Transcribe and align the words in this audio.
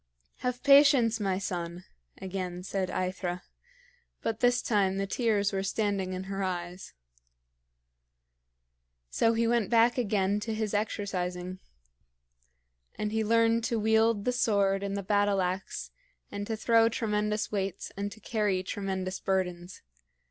"Have 0.37 0.63
patience, 0.63 1.19
my 1.19 1.37
son," 1.37 1.83
again 2.19 2.63
said 2.63 2.89
AEthra; 2.89 3.43
but 4.23 4.39
this 4.39 4.63
time 4.63 4.97
the 4.97 5.05
tears 5.05 5.53
were 5.53 5.61
standing 5.61 6.13
in 6.13 6.23
her 6.23 6.41
eyes. 6.41 6.93
So 9.11 9.33
he 9.33 9.45
went 9.45 9.69
back 9.69 9.99
again 9.99 10.39
to 10.39 10.55
his 10.55 10.73
exercising; 10.73 11.59
and 12.95 13.11
he 13.11 13.23
learned 13.23 13.63
to 13.65 13.79
wield 13.79 14.25
the 14.25 14.31
sword 14.31 14.81
and 14.81 14.97
the 14.97 15.03
battle 15.03 15.39
ax 15.39 15.91
and 16.31 16.47
to 16.47 16.57
throw 16.57 16.89
tremendous 16.89 17.51
weights 17.51 17.91
and 17.95 18.11
to 18.11 18.19
carry 18.19 18.63
tremendous 18.63 19.19
burdens. 19.19 19.83